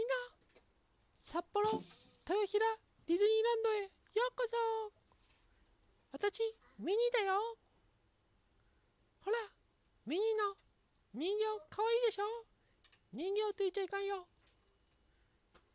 [0.00, 0.14] みんな、
[1.18, 2.64] 札幌、豊平、
[3.04, 3.88] ディズニーランドへよ
[4.32, 4.56] うこそ
[6.16, 6.40] 私、
[6.78, 7.36] ミニーだよ
[9.20, 9.36] ほら、
[10.06, 10.56] ミニーの
[11.12, 12.24] 人形かわいいでしょ
[13.12, 14.24] 人形と言っちゃいかんよ。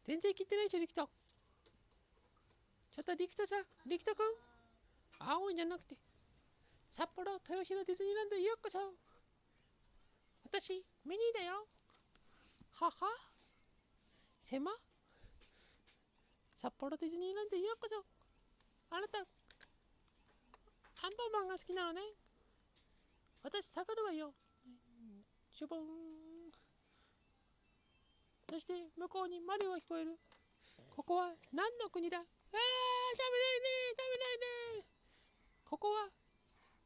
[0.05, 1.07] 全然切ってないでしょ、リキト。
[2.95, 4.33] ちょっとリキトさん、リキトくん。
[5.19, 5.95] 青いんじゃなくて、
[6.89, 8.79] 札幌、豊平ディズニーランドへようこそ
[10.49, 11.67] 私、ミニーだよ
[12.79, 13.34] はは
[14.45, 14.61] 狭
[16.53, 17.97] 札幌ディズニーランドへようこそ
[18.93, 19.25] あなた、アン
[21.17, 22.01] パンマンが好きなのね
[23.41, 24.35] 私、下がるわよ。
[25.51, 26.53] シュボン。
[28.47, 30.13] そして、向こうにマリオが聞こえる。
[30.95, 32.19] ここは何の国だ？
[32.19, 32.61] あー、食べな
[33.49, 34.37] いね食べない
[34.77, 34.85] ね
[35.65, 36.13] ここは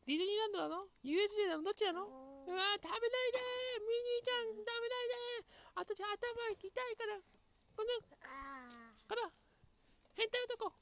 [0.07, 1.63] ディズニーランドなの ?USJ なの？
[1.63, 2.07] どっちなの？
[2.07, 3.44] うわ、食べないで
[3.84, 6.07] ミニーちゃん、食べないで私、頭
[6.55, 7.20] 痛いから。
[7.80, 7.96] この、
[9.08, 9.32] この、
[10.12, 10.68] 変態男。
[10.68, 10.76] こ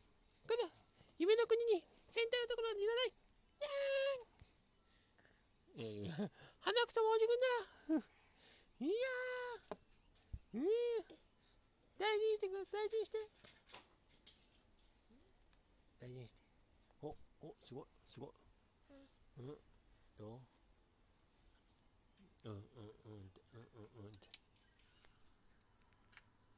[0.49, 0.65] の、
[1.19, 3.13] 夢の国に変態男なんていらない。
[5.77, 6.25] にゃーん。
[6.25, 8.07] えー、鼻くそもおじくんだ。
[8.81, 9.77] いやー。
[10.55, 10.65] うー
[11.99, 12.89] 大事にしてください。
[12.89, 13.29] 大事にして。
[16.01, 16.39] 大事にして。
[17.03, 18.31] お、お、すごい、すごい。
[19.37, 19.55] うん、
[20.17, 20.56] どう？